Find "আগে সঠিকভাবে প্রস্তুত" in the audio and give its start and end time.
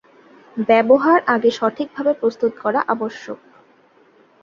1.27-2.53